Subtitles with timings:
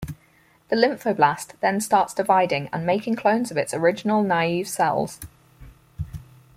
[0.69, 5.19] The lymphoblast then starts dividing and making clones of its original naive cells.